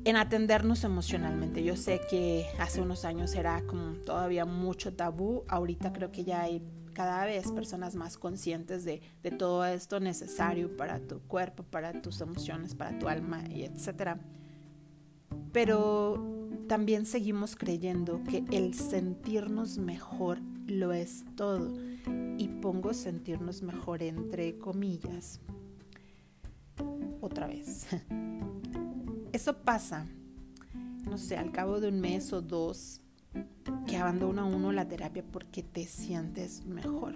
en 0.04 0.16
atendernos 0.16 0.82
emocionalmente. 0.82 1.62
Yo 1.62 1.76
sé 1.76 2.00
que 2.10 2.48
hace 2.58 2.80
unos 2.80 3.04
años 3.04 3.36
era 3.36 3.62
como 3.68 3.92
todavía 3.98 4.44
mucho 4.44 4.92
tabú, 4.92 5.44
ahorita 5.46 5.92
creo 5.92 6.10
que 6.10 6.24
ya 6.24 6.40
hay 6.40 6.60
cada 6.92 7.24
vez 7.24 7.50
personas 7.52 7.94
más 7.94 8.18
conscientes 8.18 8.84
de, 8.84 9.02
de 9.22 9.30
todo 9.30 9.64
esto 9.64 10.00
necesario 10.00 10.76
para 10.76 11.00
tu 11.00 11.20
cuerpo, 11.20 11.62
para 11.62 12.00
tus 12.02 12.20
emociones, 12.20 12.74
para 12.74 12.98
tu 12.98 13.08
alma 13.08 13.44
y 13.48 13.64
etcétera. 13.64 14.18
Pero 15.52 16.32
también 16.68 17.04
seguimos 17.04 17.54
creyendo 17.54 18.22
que 18.24 18.44
el 18.50 18.72
sentirnos 18.72 19.76
mejor 19.76 20.38
lo 20.66 20.92
es 20.92 21.24
todo. 21.36 21.70
Y 22.38 22.48
pongo 22.48 22.94
sentirnos 22.94 23.62
mejor 23.62 24.02
entre 24.02 24.56
comillas. 24.58 25.40
Otra 27.20 27.46
vez. 27.46 27.86
Eso 29.32 29.58
pasa, 29.58 30.06
no 31.04 31.18
sé, 31.18 31.36
al 31.36 31.52
cabo 31.52 31.78
de 31.80 31.88
un 31.88 32.00
mes 32.00 32.32
o 32.32 32.40
dos, 32.40 33.01
que 33.86 33.96
abandona 33.96 34.44
uno 34.44 34.72
la 34.72 34.86
terapia 34.86 35.24
porque 35.30 35.62
te 35.62 35.86
sientes 35.86 36.64
mejor. 36.64 37.14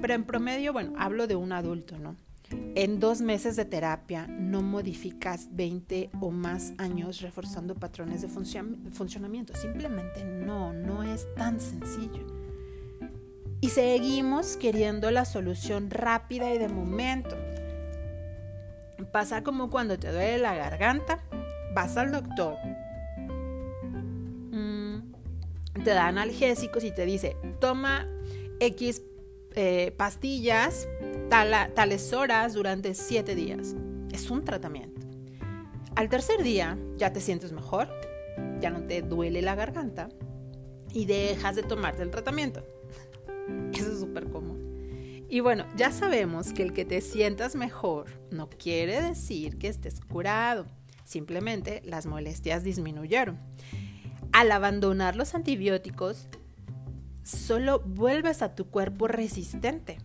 Pero 0.00 0.14
en 0.14 0.24
promedio, 0.24 0.72
bueno, 0.72 0.92
hablo 0.98 1.26
de 1.26 1.36
un 1.36 1.52
adulto, 1.52 1.98
¿no? 1.98 2.16
En 2.50 3.00
dos 3.00 3.20
meses 3.22 3.56
de 3.56 3.64
terapia 3.64 4.26
no 4.28 4.62
modificas 4.62 5.48
20 5.50 6.10
o 6.20 6.30
más 6.30 6.74
años 6.78 7.20
reforzando 7.20 7.74
patrones 7.74 8.22
de 8.22 8.28
funcionamiento. 8.28 9.54
Simplemente 9.54 10.24
no, 10.24 10.72
no 10.72 11.02
es 11.02 11.26
tan 11.34 11.60
sencillo. 11.60 12.24
Y 13.60 13.70
seguimos 13.70 14.56
queriendo 14.56 15.10
la 15.10 15.24
solución 15.24 15.90
rápida 15.90 16.54
y 16.54 16.58
de 16.58 16.68
momento. 16.68 17.36
Pasa 19.12 19.42
como 19.42 19.70
cuando 19.70 19.98
te 19.98 20.12
duele 20.12 20.38
la 20.38 20.54
garganta, 20.54 21.24
vas 21.74 21.96
al 21.96 22.12
doctor, 22.12 22.56
te 25.86 25.94
dan 25.94 26.18
analgésicos 26.18 26.82
y 26.82 26.90
te 26.90 27.06
dice, 27.06 27.36
toma 27.60 28.08
X 28.58 29.02
eh, 29.54 29.94
pastillas 29.96 30.88
tales 31.30 32.12
horas 32.12 32.54
durante 32.54 32.92
7 32.92 33.36
días. 33.36 33.76
Es 34.10 34.28
un 34.28 34.44
tratamiento. 34.44 35.00
Al 35.94 36.08
tercer 36.08 36.42
día 36.42 36.76
ya 36.96 37.12
te 37.12 37.20
sientes 37.20 37.52
mejor, 37.52 37.88
ya 38.60 38.70
no 38.70 38.82
te 38.82 39.02
duele 39.02 39.42
la 39.42 39.54
garganta 39.54 40.08
y 40.92 41.04
dejas 41.04 41.54
de 41.54 41.62
tomarte 41.62 42.02
el 42.02 42.10
tratamiento. 42.10 42.64
Eso 43.72 43.92
es 43.92 44.00
súper 44.00 44.28
común. 44.28 45.24
Y 45.28 45.38
bueno, 45.38 45.66
ya 45.76 45.92
sabemos 45.92 46.52
que 46.52 46.64
el 46.64 46.72
que 46.72 46.84
te 46.84 47.00
sientas 47.00 47.54
mejor 47.54 48.06
no 48.32 48.50
quiere 48.50 49.00
decir 49.00 49.56
que 49.56 49.68
estés 49.68 50.00
curado, 50.00 50.66
simplemente 51.04 51.80
las 51.84 52.06
molestias 52.06 52.64
disminuyeron. 52.64 53.38
Al 54.36 54.52
abandonar 54.52 55.16
los 55.16 55.34
antibióticos, 55.34 56.28
solo 57.22 57.80
vuelves 57.80 58.42
a 58.42 58.54
tu 58.54 58.66
cuerpo 58.66 59.08
resistente 59.08 59.96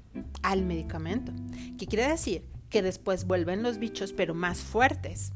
al 0.41 0.63
medicamento, 0.63 1.33
¿Qué 1.77 1.85
quiere 1.85 2.07
decir 2.07 2.45
que 2.69 2.81
después 2.81 3.27
vuelven 3.27 3.61
los 3.61 3.77
bichos 3.77 4.13
pero 4.13 4.33
más 4.33 4.61
fuertes. 4.61 5.33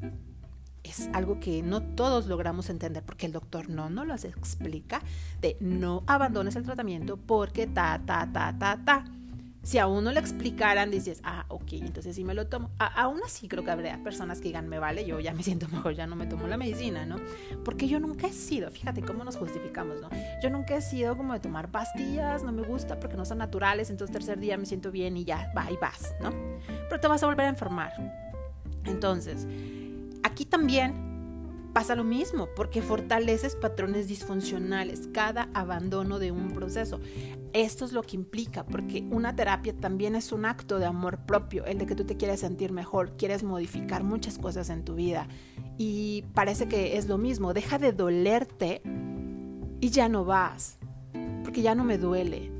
Es 0.82 1.10
algo 1.12 1.40
que 1.40 1.62
no 1.62 1.82
todos 1.82 2.26
logramos 2.26 2.70
entender 2.70 3.02
porque 3.02 3.26
el 3.26 3.32
doctor 3.32 3.68
no 3.68 3.90
nos 3.90 4.06
lo 4.06 4.14
explica 4.14 5.02
de 5.42 5.58
no 5.60 6.02
abandones 6.06 6.56
el 6.56 6.62
tratamiento 6.62 7.18
porque 7.18 7.66
ta, 7.66 8.00
ta, 8.06 8.30
ta, 8.32 8.56
ta, 8.58 8.80
ta 8.82 9.04
si 9.66 9.78
a 9.78 9.88
uno 9.88 10.12
le 10.12 10.20
explicaran, 10.20 10.92
dices, 10.92 11.20
ah, 11.24 11.44
ok, 11.48 11.72
entonces 11.72 12.14
sí 12.14 12.22
me 12.22 12.34
lo 12.34 12.46
tomo. 12.46 12.70
aún 12.78 13.20
así 13.26 13.48
creo 13.48 13.64
que 13.64 13.72
habría 13.72 14.00
personas 14.00 14.38
que 14.38 14.44
digan, 14.44 14.68
me 14.68 14.78
vale, 14.78 15.04
yo 15.04 15.18
ya 15.18 15.34
me 15.34 15.42
siento 15.42 15.66
mejor, 15.72 15.96
ya 15.96 16.06
no 16.06 16.14
me 16.14 16.26
tomo 16.26 16.46
la 16.46 16.56
medicina, 16.56 17.04
¿no? 17.04 17.16
Porque 17.64 17.88
yo 17.88 17.98
nunca 17.98 18.28
he 18.28 18.32
sido, 18.32 18.70
fíjate 18.70 19.02
cómo 19.02 19.24
nos 19.24 19.34
justificamos, 19.34 20.00
¿no? 20.00 20.08
Yo 20.40 20.50
nunca 20.50 20.76
he 20.76 20.80
sido 20.80 21.16
como 21.16 21.32
de 21.32 21.40
tomar 21.40 21.72
pastillas, 21.72 22.44
no 22.44 22.52
me 22.52 22.62
gusta 22.62 23.00
porque 23.00 23.16
no 23.16 23.24
son 23.24 23.38
naturales, 23.38 23.90
entonces 23.90 24.12
tercer 24.12 24.38
día 24.38 24.56
me 24.56 24.66
siento 24.66 24.92
bien 24.92 25.16
y 25.16 25.24
ya, 25.24 25.52
va 25.56 25.68
y 25.68 25.76
vas, 25.78 26.14
¿no? 26.22 26.30
Pero 26.88 27.00
te 27.00 27.08
vas 27.08 27.24
a 27.24 27.26
volver 27.26 27.46
a 27.46 27.48
enfermar. 27.48 27.92
Entonces, 28.84 29.48
aquí 30.22 30.44
también 30.44 31.15
pasa 31.76 31.94
lo 31.94 32.04
mismo, 32.04 32.48
porque 32.56 32.80
fortaleces 32.80 33.54
patrones 33.54 34.08
disfuncionales, 34.08 35.10
cada 35.12 35.50
abandono 35.52 36.18
de 36.18 36.32
un 36.32 36.52
proceso. 36.52 37.00
Esto 37.52 37.84
es 37.84 37.92
lo 37.92 38.02
que 38.02 38.16
implica, 38.16 38.64
porque 38.64 39.06
una 39.10 39.36
terapia 39.36 39.76
también 39.76 40.14
es 40.14 40.32
un 40.32 40.46
acto 40.46 40.78
de 40.78 40.86
amor 40.86 41.18
propio, 41.26 41.66
el 41.66 41.76
de 41.76 41.84
que 41.84 41.94
tú 41.94 42.04
te 42.04 42.16
quieres 42.16 42.40
sentir 42.40 42.72
mejor, 42.72 43.18
quieres 43.18 43.42
modificar 43.42 44.04
muchas 44.04 44.38
cosas 44.38 44.70
en 44.70 44.86
tu 44.86 44.94
vida. 44.94 45.28
Y 45.76 46.24
parece 46.32 46.66
que 46.66 46.96
es 46.96 47.08
lo 47.08 47.18
mismo, 47.18 47.52
deja 47.52 47.76
de 47.76 47.92
dolerte 47.92 48.80
y 49.78 49.90
ya 49.90 50.08
no 50.08 50.24
vas, 50.24 50.78
porque 51.44 51.60
ya 51.60 51.74
no 51.74 51.84
me 51.84 51.98
duele. 51.98 52.56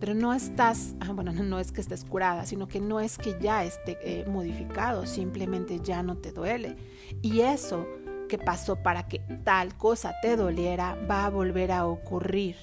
Pero 0.00 0.14
no 0.14 0.32
estás, 0.32 0.94
ah, 1.00 1.12
bueno, 1.12 1.30
no 1.32 1.58
es 1.58 1.72
que 1.72 1.82
estés 1.82 2.06
curada, 2.06 2.46
sino 2.46 2.68
que 2.68 2.80
no 2.80 3.00
es 3.00 3.18
que 3.18 3.36
ya 3.38 3.64
esté 3.64 3.98
eh, 4.00 4.24
modificado, 4.26 5.04
simplemente 5.04 5.80
ya 5.82 6.02
no 6.02 6.16
te 6.16 6.32
duele. 6.32 6.76
Y 7.20 7.40
eso 7.40 7.86
que 8.28 8.38
pasó 8.38 8.76
para 8.76 9.08
que 9.08 9.20
tal 9.44 9.74
cosa 9.76 10.14
te 10.22 10.36
doliera 10.36 10.96
va 11.10 11.26
a 11.26 11.30
volver 11.30 11.72
a 11.72 11.86
ocurrir 11.86 12.56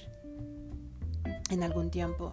en 1.50 1.62
algún 1.62 1.90
tiempo. 1.90 2.32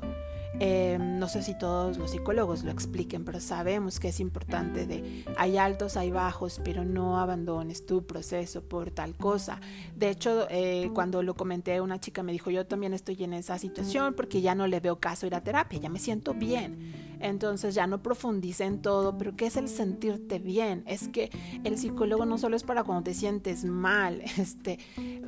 Eh, 0.60 1.00
no 1.00 1.28
sé 1.28 1.42
si 1.42 1.58
todos 1.58 1.98
los 1.98 2.12
psicólogos 2.12 2.64
lo 2.64 2.72
expliquen, 2.72 3.26
pero 3.26 3.40
sabemos 3.40 4.00
que 4.00 4.10
es 4.10 4.20
importante 4.20 4.86
de 4.86 5.26
hay 5.36 5.58
altos, 5.58 5.98
hay 5.98 6.12
bajos, 6.12 6.62
pero 6.64 6.86
no 6.86 7.20
abandones 7.20 7.88
tu 7.88 8.06
proceso 8.06 8.62
por 8.62 8.92
tal 8.92 9.16
cosa. 9.16 9.60
De 9.96 10.10
hecho, 10.12 10.48
eh, 10.52 10.92
cuando 10.94 11.24
lo 11.24 11.36
comenté, 11.36 11.82
una 11.82 12.00
chica 12.00 12.22
me 12.22 12.32
dijo, 12.32 12.52
yo 12.52 12.68
también 12.68 12.94
estoy 12.94 13.24
en 13.24 13.34
esa 13.34 13.58
situación 13.58 14.14
porque 14.14 14.42
ya 14.42 14.54
no 14.54 14.68
le 14.68 14.80
veo 14.80 15.00
caso 15.00 15.26
ir 15.26 15.34
a 15.34 15.42
terapia, 15.42 15.80
ya 15.80 15.90
me 15.90 16.00
siento 16.00 16.36
bien. 16.36 17.03
Entonces 17.20 17.76
ya 17.76 17.88
no 17.88 18.02
profundice 18.02 18.66
en 18.66 18.82
todo, 18.82 19.18
pero 19.18 19.36
¿qué 19.36 19.48
es 19.48 19.58
el 19.58 19.68
sentirte 19.68 20.40
bien? 20.40 20.84
Es 20.86 21.08
que 21.08 21.30
el 21.64 21.78
psicólogo 21.78 22.26
no 22.26 22.38
solo 22.38 22.56
es 22.56 22.64
para 22.64 22.84
cuando 22.84 23.04
te 23.04 23.14
sientes 23.14 23.66
mal, 23.66 24.22
este, 24.38 24.80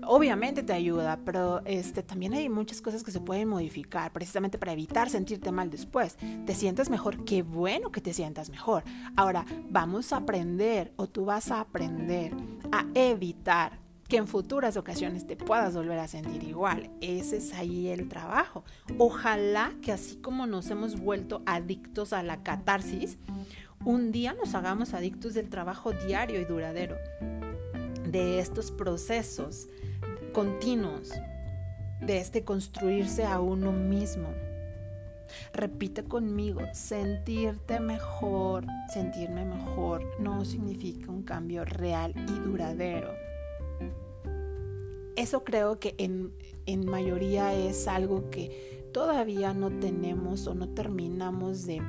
obviamente 0.05 0.63
te 0.63 0.73
ayuda, 0.73 1.19
pero 1.25 1.61
este, 1.65 2.03
también 2.03 2.33
hay 2.33 2.49
muchas 2.49 2.81
cosas 2.81 3.03
que 3.03 3.11
se 3.11 3.19
pueden 3.19 3.47
modificar 3.47 4.11
precisamente 4.11 4.57
para 4.57 4.73
evitar 4.73 5.09
sentirte 5.09 5.51
mal 5.51 5.69
después. 5.69 6.17
Te 6.45 6.55
sientes 6.55 6.89
mejor, 6.89 7.23
qué 7.25 7.41
bueno 7.41 7.91
que 7.91 8.01
te 8.01 8.13
sientas 8.13 8.49
mejor. 8.49 8.83
Ahora, 9.15 9.45
vamos 9.69 10.13
a 10.13 10.17
aprender 10.17 10.93
o 10.95 11.07
tú 11.07 11.25
vas 11.25 11.51
a 11.51 11.59
aprender 11.59 12.33
a 12.71 12.85
evitar 12.93 13.84
que 14.07 14.17
en 14.17 14.27
futuras 14.27 14.77
ocasiones 14.77 15.25
te 15.25 15.35
puedas 15.35 15.75
volver 15.75 15.99
a 15.99 16.07
sentir 16.07 16.43
igual. 16.43 16.91
Ese 17.01 17.37
es 17.37 17.53
ahí 17.53 17.87
el 17.87 18.07
trabajo. 18.07 18.63
Ojalá 18.97 19.73
que 19.81 19.91
así 19.91 20.17
como 20.17 20.45
nos 20.45 20.69
hemos 20.69 20.99
vuelto 20.99 21.41
adictos 21.45 22.13
a 22.13 22.21
la 22.21 22.43
catarsis, 22.43 23.17
un 23.83 24.11
día 24.11 24.33
nos 24.33 24.53
hagamos 24.53 24.93
adictos 24.93 25.33
del 25.33 25.49
trabajo 25.49 25.91
diario 25.91 26.39
y 26.39 26.45
duradero, 26.45 26.95
de 28.07 28.39
estos 28.39 28.71
procesos 28.71 29.67
continuos, 30.33 31.11
de 32.01 32.19
este 32.19 32.43
construirse 32.43 33.25
a 33.25 33.39
uno 33.39 33.71
mismo. 33.71 34.29
Repite 35.53 36.03
conmigo, 36.03 36.61
sentirte 36.73 37.79
mejor, 37.79 38.65
sentirme 38.93 39.43
mejor 39.43 40.03
no 40.19 40.45
significa 40.45 41.11
un 41.11 41.23
cambio 41.23 41.65
real 41.65 42.13
y 42.15 42.47
duradero 42.47 43.24
eso 45.25 45.43
creo 45.43 45.79
que 45.79 45.95
en, 45.97 46.85
mayoría 46.85 47.51
es 47.55 47.87
algo 47.87 48.29
que 48.29 48.89
todavía 48.93 49.55
no 49.55 49.71
tenemos 49.79 50.45
o 50.45 50.53
no 50.53 50.69
terminamos 50.69 51.65
de, 51.65 51.81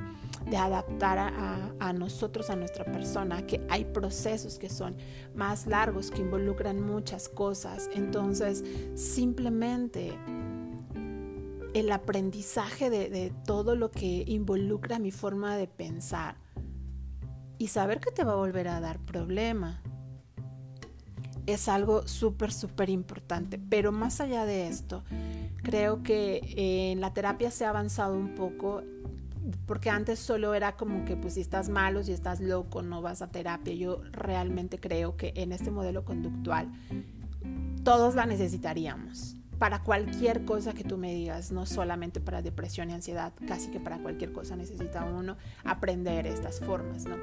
adaptar 0.57 1.19
a, 1.19 1.71
a, 1.79 1.93
nosotros, 1.93 2.49
a 2.49 2.55
nuestra 2.55 2.83
persona, 2.85 3.45
que 3.45 3.63
hay 3.69 3.85
procesos 3.85 4.57
que 4.57 4.69
son 4.69 4.95
más 5.35 5.67
largos, 5.67 6.09
que 6.09 6.21
involucran 6.21 6.81
muchas 6.81 7.29
cosas. 7.29 7.91
Entonces, 7.93 8.63
simplemente 8.95 10.17
el 11.75 11.91
aprendizaje 11.91 12.89
de, 12.89 13.11
de 13.11 13.31
todo 13.45 13.75
lo 13.75 13.91
que 13.91 14.23
involucra 14.25 14.97
mi 14.97 15.11
forma 15.11 15.55
de 15.57 15.67
pensar 15.67 16.37
y 17.59 17.67
saber 17.67 17.99
que 17.99 18.09
te 18.09 18.23
va 18.23 18.33
a 18.33 18.37
volver 18.37 18.67
a 18.67 18.79
dar 18.79 18.97
problema 18.97 19.83
es 21.47 21.67
algo 21.67 22.07
súper, 22.07 22.51
súper 22.53 22.89
importante. 22.89 23.57
Pero 23.57 23.91
más 23.91 24.21
allá 24.21 24.45
de 24.45 24.67
esto, 24.67 25.03
creo 25.63 26.03
que 26.03 26.41
en 26.55 27.01
la 27.01 27.13
terapia 27.13 27.49
se 27.49 27.65
ha 27.65 27.69
avanzado 27.69 28.15
un 28.15 28.35
poco. 28.35 28.83
porque 29.65 29.89
antes 29.89 30.19
solo 30.19 30.53
era 30.53 30.75
como 30.75 31.05
que 31.05 31.15
pues 31.15 31.35
si 31.35 31.41
estás 31.41 31.69
malo, 31.69 32.03
si 32.03 32.11
estás 32.11 32.41
loco, 32.41 32.81
no 32.81 33.01
vas 33.01 33.21
a 33.21 33.27
terapia. 33.27 33.73
Yo 33.73 34.01
realmente 34.11 34.77
creo 34.77 35.15
que 35.15 35.31
en 35.35 35.53
este 35.53 35.71
modelo 35.71 36.03
conductual 36.03 36.69
todos 37.83 38.15
la 38.15 38.25
necesitaríamos 38.25 39.36
para 39.59 39.81
cualquier 39.83 40.45
cosa 40.45 40.73
que 40.73 40.83
tú 40.83 40.97
me 40.97 41.13
digas, 41.13 41.51
no 41.51 41.65
solamente 41.65 42.19
para 42.19 42.41
depresión 42.41 42.89
y 42.89 42.93
ansiedad, 42.93 43.33
casi 43.47 43.69
que 43.71 43.79
para 43.79 43.97
cualquier 43.97 44.31
cosa 44.31 44.55
necesita 44.55 45.03
uno 45.05 45.37
aprender 45.63 46.27
estas 46.27 46.59
formas, 46.59 47.05
¿no? 47.05 47.15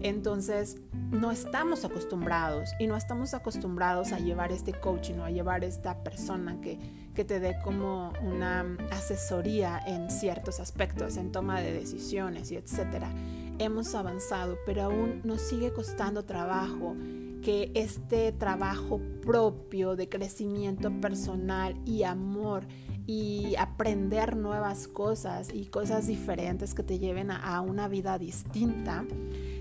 Entonces, 0.00 0.76
no 1.10 1.30
estamos 1.30 1.84
acostumbrados 1.84 2.70
y 2.78 2.86
no 2.86 2.96
estamos 2.96 3.34
acostumbrados 3.34 4.12
a 4.12 4.18
llevar 4.18 4.52
este 4.52 4.72
coaching 4.72 5.14
o 5.14 5.24
a 5.24 5.30
llevar 5.30 5.64
esta 5.64 6.02
persona 6.02 6.60
que, 6.60 6.78
que 7.14 7.24
te 7.24 7.40
dé 7.40 7.58
como 7.62 8.12
una 8.22 8.64
asesoría 8.90 9.80
en 9.86 10.10
ciertos 10.10 10.60
aspectos, 10.60 11.16
en 11.16 11.32
toma 11.32 11.60
de 11.60 11.72
decisiones 11.72 12.50
y 12.52 12.56
etcétera. 12.56 13.10
Hemos 13.58 13.94
avanzado, 13.94 14.56
pero 14.66 14.84
aún 14.84 15.20
nos 15.24 15.42
sigue 15.42 15.72
costando 15.72 16.24
trabajo 16.24 16.94
que 17.42 17.70
este 17.74 18.32
trabajo 18.32 19.00
propio 19.22 19.96
de 19.96 20.08
crecimiento 20.08 20.90
personal 21.00 21.74
y 21.84 22.02
amor 22.02 22.66
y 23.06 23.56
aprender 23.56 24.36
nuevas 24.36 24.86
cosas 24.86 25.48
y 25.52 25.66
cosas 25.66 26.06
diferentes 26.06 26.74
que 26.74 26.82
te 26.82 26.98
lleven 26.98 27.30
a, 27.30 27.60
una 27.62 27.88
vida 27.88 28.18
distinta 28.18 29.06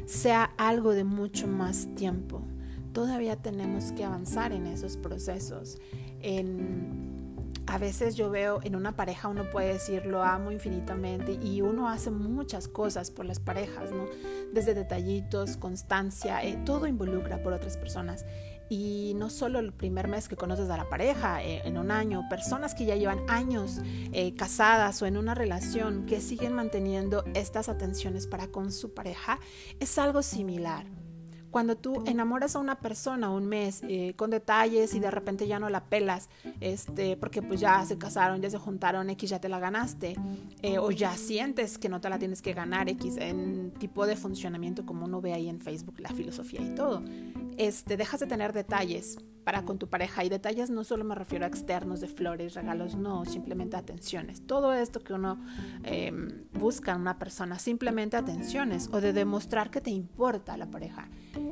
sea 0.05 0.51
algo 0.57 0.91
de 0.91 1.03
mucho 1.03 1.47
más 1.47 1.87
tiempo. 1.95 2.41
Todavía 2.93 3.37
tenemos 3.37 3.91
que 3.93 4.03
avanzar 4.03 4.51
en 4.51 4.67
esos 4.67 4.97
procesos. 4.97 5.77
En, 6.21 7.16
a 7.67 7.77
veces 7.77 8.15
yo 8.15 8.29
veo 8.29 8.59
en 8.63 8.75
una 8.75 8.95
pareja 8.95 9.27
uno 9.27 9.49
puede 9.49 9.73
decir 9.73 10.05
lo 10.05 10.23
amo 10.23 10.51
infinitamente 10.51 11.33
y 11.33 11.61
uno 11.61 11.89
hace 11.89 12.11
muchas 12.11 12.67
cosas 12.67 13.11
por 13.11 13.25
las 13.25 13.39
parejas, 13.39 13.91
¿no? 13.91 14.05
Desde 14.53 14.73
detallitos, 14.73 15.57
constancia, 15.57 16.43
eh, 16.43 16.57
todo 16.65 16.87
involucra 16.87 17.43
por 17.43 17.53
otras 17.53 17.77
personas. 17.77 18.25
Y 18.69 19.13
no 19.15 19.29
solo 19.29 19.59
el 19.59 19.71
primer 19.71 20.07
mes 20.07 20.27
que 20.27 20.35
conoces 20.35 20.69
a 20.69 20.75
la 20.75 20.89
pareja, 20.89 21.41
eh, 21.41 21.61
en 21.63 21.77
un 21.77 21.89
año, 21.89 22.27
personas 22.29 22.75
que 22.75 22.85
ya 22.85 22.95
llevan 22.95 23.19
años 23.29 23.79
eh, 24.11 24.35
casadas 24.35 25.01
o 25.01 25.05
en 25.05 25.15
una 25.15 25.35
relación 25.35 26.05
que 26.05 26.19
siguen 26.19 26.53
manteniendo 26.53 27.23
estas 27.33 27.69
atenciones 27.69 28.27
para 28.27 28.47
con 28.47 28.73
su 28.73 28.93
pareja, 28.93 29.39
es 29.79 29.97
algo 29.97 30.21
similar. 30.21 30.85
Cuando 31.51 31.77
tú 31.77 32.03
enamoras 32.05 32.55
a 32.55 32.59
una 32.59 32.79
persona 32.79 33.29
un 33.29 33.45
mes 33.45 33.81
eh, 33.87 34.13
con 34.15 34.29
detalles 34.29 34.93
y 34.93 34.99
de 34.99 35.11
repente 35.11 35.47
ya 35.47 35.59
no 35.59 35.69
la 35.69 35.85
pelas, 35.85 36.29
este, 36.59 37.17
porque 37.17 37.41
pues 37.41 37.59
ya 37.59 37.85
se 37.85 37.97
casaron, 37.97 38.41
ya 38.41 38.49
se 38.49 38.57
juntaron, 38.57 39.09
X 39.11 39.29
ya 39.29 39.39
te 39.39 39.49
la 39.49 39.59
ganaste, 39.59 40.15
eh, 40.61 40.77
o 40.77 40.91
ya 40.91 41.15
sientes 41.15 41.77
que 41.77 41.89
no 41.89 42.01
te 42.01 42.09
la 42.09 42.19
tienes 42.19 42.41
que 42.41 42.53
ganar, 42.53 42.89
X, 42.89 43.17
en 43.17 43.71
tipo 43.71 44.05
de 44.05 44.15
funcionamiento 44.15 44.85
como 44.85 45.05
uno 45.05 45.21
ve 45.21 45.33
ahí 45.33 45.49
en 45.49 45.59
Facebook, 45.59 45.99
la 45.99 46.09
filosofía 46.09 46.61
y 46.61 46.75
todo, 46.75 47.01
este, 47.57 47.97
dejas 47.97 48.19
de 48.19 48.27
tener 48.27 48.53
detalles 48.53 49.17
para 49.47 49.63
con 49.63 49.79
tu 49.79 49.87
pareja. 49.87 50.25
Y 50.25 50.29
detalles 50.29 50.69
no 50.69 50.83
solo 50.83 51.05
me 51.05 51.15
refiero 51.15 51.45
a 51.45 51.47
externos 51.47 52.01
de 52.01 52.09
flores, 52.09 52.53
regalos, 52.53 52.97
no, 52.97 53.23
simplemente 53.23 53.77
atenciones. 53.77 54.45
Todo 54.45 54.73
esto 54.73 54.99
que 54.99 55.13
uno 55.13 55.39
em, 55.85 56.43
busca 56.51 56.91
en 56.91 56.99
una 56.99 57.17
persona, 57.17 57.57
simplemente 57.57 58.17
atenciones 58.17 58.89
o 58.91 58.99
de 58.99 59.13
demostrar 59.13 59.71
que 59.71 59.79
te 59.79 59.89
importa 59.89 60.55
a 60.55 60.57
la 60.57 60.65
pareja. 60.65 61.07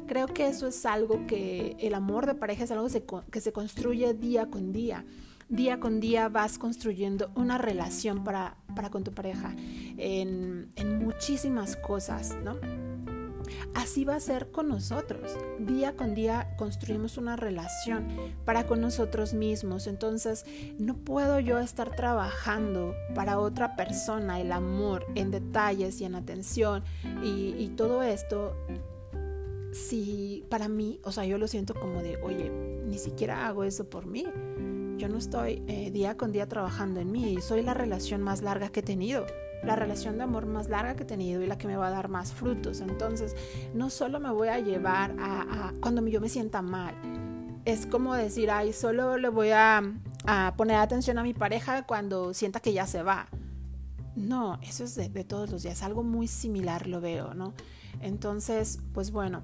Creo 0.08 0.28
que 0.28 0.46
eso 0.46 0.68
es 0.68 0.86
algo 0.86 1.26
que 1.26 1.78
el 1.80 1.94
amor 1.94 2.26
de 2.26 2.36
pareja 2.36 2.66
es 2.66 2.72
algo 2.72 2.90
que 3.32 3.40
se 3.40 3.54
construye 3.54 4.14
día 4.14 4.50
con 4.50 4.74
día 4.74 5.06
día 5.48 5.80
con 5.80 6.00
día 6.00 6.28
vas 6.28 6.58
construyendo 6.58 7.30
una 7.36 7.60
relación 7.60 8.24
para, 8.24 8.58
para 8.76 8.90
con 8.90 9.04
tu 9.04 9.14
pareja 9.14 9.54
en, 9.56 10.70
en 10.76 10.98
muchísimas 10.98 11.76
cosas, 11.76 12.36
¿no? 12.44 12.56
Así 13.74 14.06
va 14.06 14.16
a 14.16 14.20
ser 14.20 14.52
con 14.52 14.68
nosotros. 14.68 15.38
Día 15.60 15.96
con 15.96 16.16
día 16.16 16.56
construimos 16.58 17.18
una 17.18 17.36
relación 17.36 18.08
para 18.46 18.66
con 18.68 18.82
nosotros 18.82 19.34
mismos. 19.34 19.88
Entonces, 19.88 20.46
no 20.78 20.96
puedo 20.96 21.40
yo 21.40 21.60
estar 21.60 21.96
trabajando 21.96 22.96
para 23.14 23.40
otra 23.40 23.76
persona 23.76 24.40
el 24.40 24.52
amor 24.52 25.06
en 25.16 25.32
detalles 25.32 26.02
y 26.02 26.06
en 26.06 26.16
atención 26.16 26.84
y, 27.24 27.66
todo 27.76 28.04
esto 28.04 28.56
si 29.74 30.46
para 30.50 30.70
mí, 30.70 31.00
o 31.04 31.12
sea, 31.12 31.26
yo 31.26 31.38
lo 31.38 31.48
siento 31.48 31.74
como 31.74 32.02
de, 32.02 32.16
oye, 32.18 32.50
ni 32.50 32.98
siquiera 32.98 33.48
hago 33.48 33.66
eso 33.66 33.90
por 33.90 34.06
mí. 34.06 34.26
Yo 34.98 35.10
no 35.10 35.18
estoy 35.18 35.62
eh, 35.68 35.92
día 35.92 36.16
con 36.16 36.32
día 36.32 36.48
trabajando 36.48 37.02
en 37.02 37.12
mí 37.12 37.38
soy 37.42 37.62
la 37.62 37.74
relación 37.74 38.22
más 38.22 38.42
larga 38.42 38.70
que 38.70 38.80
he 38.80 38.84
tenido 38.84 39.26
la 39.64 39.76
relación 39.76 40.18
de 40.18 40.24
amor 40.24 40.46
más 40.46 40.70
larga 40.70 40.96
que 40.96 41.04
he 41.04 41.06
tenido 41.06 41.42
y 41.42 41.48
la 41.48 41.58
que 41.58 41.68
me 41.68 41.76
va 41.76 41.88
a 41.88 41.92
dar 41.92 42.10
más 42.10 42.34
frutos. 42.34 42.82
Entonces, 42.82 43.36
no 43.74 43.90
solo 43.90 44.20
me 44.20 44.32
voy 44.32 44.50
a 44.50 44.60
llevar 44.60 45.16
a, 45.20 45.74
cuando 45.82 46.06
yo 46.08 46.22
me 46.22 46.30
sienta 46.30 46.62
mal, 46.62 46.96
es 47.66 47.86
como 47.86 48.14
decir, 48.14 48.52
ay, 48.52 48.74
solo 48.74 49.18
le 49.18 49.30
voy 49.30 49.50
a, 49.50 49.82
a, 50.28 50.54
poner 50.56 50.78
atención 50.78 51.18
a 51.18 51.24
mi 51.24 51.34
pareja 51.34 51.84
cuando 51.84 52.34
sienta 52.34 52.60
que 52.60 52.74
ya 52.74 52.86
se 52.86 53.02
va. 53.02 53.28
No, 54.16 54.60
eso 54.62 54.84
es 54.84 54.96
de, 54.96 55.24
todos 55.24 55.50
los 55.50 55.64
días, 55.64 55.84
algo 55.84 56.04
muy 56.04 56.28
similar 56.28 56.88
lo 56.88 57.02
veo, 57.02 57.34
¿no? 57.34 57.54
Entonces, 58.02 58.80
pues 58.94 59.12
bueno, 59.12 59.42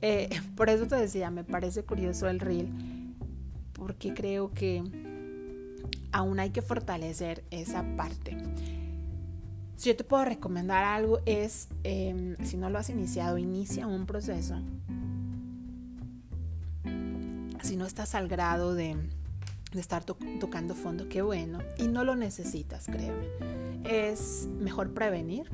eh, 0.00 0.28
por 0.56 0.70
eso 0.70 0.86
te 0.86 0.96
decía, 0.96 1.30
me 1.30 1.44
parece 1.44 1.84
curioso 1.84 2.28
el 2.28 2.40
reel, 2.40 2.68
porque 3.74 4.14
creo 4.14 4.50
que 4.50 4.82
aún 6.10 6.40
hay 6.40 6.50
que 6.50 6.62
fortalecer 6.62 7.44
esa 7.50 7.84
parte. 7.96 8.36
Si 9.78 9.90
yo 9.90 9.96
te 9.96 10.02
puedo 10.02 10.24
recomendar 10.24 10.82
algo 10.82 11.20
es, 11.24 11.68
em, 11.84 12.34
si 12.42 12.56
no 12.56 12.68
lo 12.68 12.80
has 12.80 12.90
iniciado, 12.90 13.38
inicia 13.38 13.86
un 13.86 14.06
proceso. 14.06 14.56
Si 17.62 17.76
no 17.76 17.86
estás 17.86 18.16
al 18.16 18.26
grado 18.26 18.74
de, 18.74 18.96
estar 19.74 20.02
tocando 20.02 20.74
fondo, 20.74 21.08
qué 21.08 21.22
bueno. 21.22 21.60
Y 21.76 21.86
no 21.86 22.02
lo 22.02 22.16
necesitas, 22.16 22.86
créeme. 22.86 23.28
Es 23.84 24.48
mejor 24.58 24.94
prevenir 24.94 25.48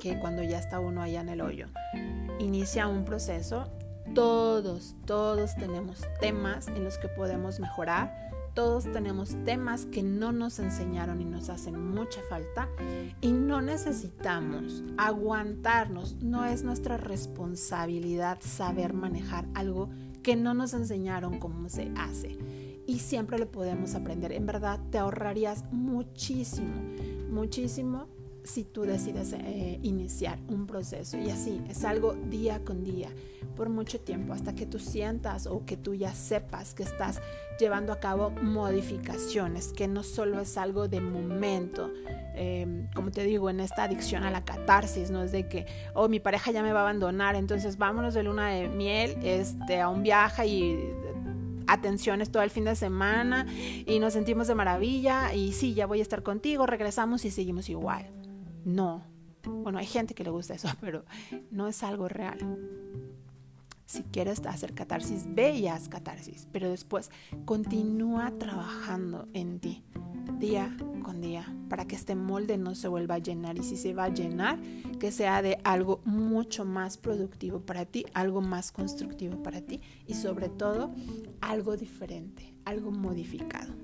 que 0.00 0.18
cuando 0.20 0.42
ya 0.42 0.58
está 0.58 0.78
uno 0.78 1.00
allá 1.00 1.22
en 1.22 1.30
el 1.30 1.40
hoyo. 1.40 1.68
Inicia 2.38 2.88
un 2.88 3.06
proceso. 3.06 3.70
Todos, 4.14 4.96
todos 5.06 5.56
tenemos 5.56 6.02
temas 6.20 6.68
en 6.68 6.84
los 6.84 6.98
que 6.98 7.08
podemos 7.08 7.58
mejorar 7.58 8.28
todos 8.58 8.90
tenemos 8.90 9.36
temas 9.44 9.84
que 9.84 10.02
no 10.02 10.32
nos 10.32 10.58
enseñaron 10.58 11.20
y 11.20 11.24
nos 11.24 11.48
hacen 11.48 11.94
mucha 11.94 12.20
falta 12.28 12.68
y 13.20 13.30
no 13.30 13.62
necesitamos 13.62 14.82
aguantarnos. 14.96 16.16
No 16.20 16.44
es 16.44 16.64
nuestra 16.64 16.96
responsabilidad 16.96 18.40
saber 18.40 18.94
manejar 18.94 19.46
algo 19.54 19.90
que 20.24 20.34
no 20.34 20.54
nos 20.54 20.74
enseñaron 20.74 21.38
cómo 21.38 21.68
se 21.68 21.92
hace. 21.96 22.36
Y 22.84 22.98
siempre 22.98 23.38
lo 23.38 23.48
podemos 23.48 23.94
aprender. 23.94 24.32
En 24.32 24.46
verdad 24.46 24.80
te 24.90 24.98
ahorrarías 24.98 25.62
muchísimo, 25.70 26.74
muchísimo 27.30 28.08
si 28.48 28.64
tú 28.64 28.82
decides 28.82 29.32
eh, 29.32 29.78
iniciar 29.82 30.38
un 30.48 30.66
proceso. 30.66 31.18
Y 31.18 31.30
así, 31.30 31.60
es 31.68 31.84
algo 31.84 32.14
día 32.14 32.64
con 32.64 32.82
día, 32.82 33.08
por 33.56 33.68
mucho 33.68 34.00
tiempo, 34.00 34.32
hasta 34.32 34.54
que 34.54 34.66
tú 34.66 34.78
sientas 34.78 35.46
o 35.46 35.64
que 35.64 35.76
tú 35.76 35.94
ya 35.94 36.14
sepas 36.14 36.74
que 36.74 36.82
estás 36.82 37.20
llevando 37.58 37.92
a 37.92 38.00
cabo 38.00 38.30
modificaciones, 38.30 39.72
que 39.72 39.88
no 39.88 40.02
solo 40.02 40.40
es 40.40 40.56
algo 40.56 40.88
de 40.88 41.00
momento. 41.00 41.90
Em, 42.34 42.88
como 42.94 43.10
te 43.10 43.24
digo, 43.24 43.50
en 43.50 43.60
esta 43.60 43.84
adicción 43.84 44.22
a 44.22 44.30
la 44.30 44.44
catarsis, 44.44 45.10
no 45.10 45.22
es 45.22 45.32
de 45.32 45.48
que, 45.48 45.66
oh, 45.94 46.08
mi 46.08 46.20
pareja 46.20 46.52
ya 46.52 46.62
me 46.62 46.72
va 46.72 46.80
a 46.80 46.82
abandonar, 46.82 47.34
entonces 47.34 47.78
vámonos 47.78 48.14
de 48.14 48.22
luna 48.22 48.50
de 48.50 48.68
miel 48.68 49.18
este, 49.22 49.80
a 49.80 49.88
un 49.88 50.02
viaje 50.02 50.46
y 50.46 50.78
atenciones 51.66 52.30
todo 52.30 52.42
el 52.42 52.50
fin 52.50 52.64
de 52.64 52.74
semana 52.74 53.46
y 53.86 53.98
nos 53.98 54.14
sentimos 54.14 54.48
de 54.48 54.54
maravilla 54.54 55.34
y 55.34 55.52
sí, 55.52 55.74
ya 55.74 55.86
voy 55.86 55.98
a 55.98 56.02
estar 56.02 56.22
contigo, 56.22 56.66
regresamos 56.66 57.24
y 57.24 57.30
seguimos 57.30 57.68
igual. 57.68 58.06
No. 58.64 59.02
Bueno, 59.44 59.78
hay 59.78 59.86
gente 59.86 60.14
que 60.14 60.24
le 60.24 60.30
gusta 60.30 60.54
eso, 60.54 60.68
pero 60.80 61.04
no 61.50 61.68
es 61.68 61.82
algo 61.82 62.08
real. 62.08 62.38
Si 63.86 64.02
quieres 64.02 64.44
hacer 64.44 64.74
catarsis, 64.74 65.24
bellas 65.34 65.88
catarsis, 65.88 66.46
pero 66.52 66.68
después 66.68 67.10
continúa 67.46 68.30
trabajando 68.38 69.28
en 69.32 69.60
ti 69.60 69.82
día 70.38 70.76
con 71.02 71.20
día 71.20 71.52
para 71.68 71.86
que 71.86 71.96
este 71.96 72.14
molde 72.14 72.58
no 72.58 72.74
se 72.74 72.88
vuelva 72.88 73.16
a 73.16 73.18
llenar 73.18 73.58
y 73.58 73.62
si 73.62 73.76
se 73.76 73.94
va 73.94 74.04
a 74.04 74.08
llenar, 74.08 74.58
que 75.00 75.10
sea 75.10 75.42
de 75.42 75.58
algo 75.64 76.00
mucho 76.04 76.64
más 76.64 76.96
productivo 76.96 77.60
para 77.60 77.86
ti, 77.86 78.04
algo 78.14 78.40
más 78.40 78.72
constructivo 78.72 79.42
para 79.42 79.60
ti 79.62 79.80
y 80.06 80.14
sobre 80.14 80.48
todo 80.48 80.92
algo 81.40 81.76
diferente, 81.76 82.54
algo 82.64 82.90
modificado. 82.90 83.74